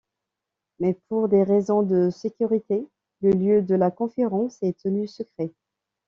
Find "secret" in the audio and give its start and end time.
5.05-5.53